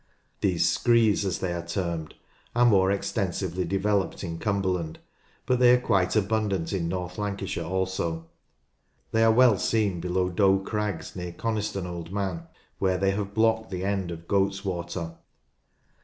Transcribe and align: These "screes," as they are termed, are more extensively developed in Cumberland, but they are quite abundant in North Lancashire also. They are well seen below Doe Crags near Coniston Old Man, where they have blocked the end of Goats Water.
These 0.39 0.67
"screes," 0.67 1.25
as 1.25 1.37
they 1.37 1.53
are 1.53 1.61
termed, 1.63 2.15
are 2.55 2.65
more 2.65 2.89
extensively 2.89 3.65
developed 3.65 4.23
in 4.23 4.39
Cumberland, 4.39 4.97
but 5.45 5.59
they 5.59 5.75
are 5.75 5.79
quite 5.79 6.15
abundant 6.15 6.73
in 6.73 6.87
North 6.87 7.19
Lancashire 7.19 7.63
also. 7.65 8.25
They 9.11 9.23
are 9.23 9.31
well 9.31 9.59
seen 9.59 9.99
below 9.99 10.29
Doe 10.29 10.57
Crags 10.57 11.15
near 11.15 11.33
Coniston 11.33 11.85
Old 11.85 12.11
Man, 12.11 12.47
where 12.79 12.97
they 12.97 13.11
have 13.11 13.35
blocked 13.35 13.69
the 13.69 13.85
end 13.85 14.09
of 14.09 14.27
Goats 14.27 14.65
Water. 14.65 15.17